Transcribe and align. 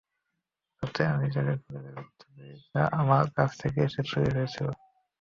যাতে 0.83 1.01
আমি 1.13 1.25
খুঁজে 1.55 1.79
বের 1.85 1.95
করতে 1.97 2.25
পারি 2.27 2.51
যা 2.67 2.83
আমার 3.01 3.25
কাছ 3.37 3.49
থেকে 3.61 3.81
চুরি 4.09 4.29
হয়েছিল। 4.35 4.67